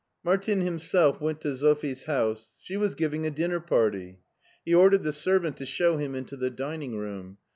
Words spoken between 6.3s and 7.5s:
the dining room.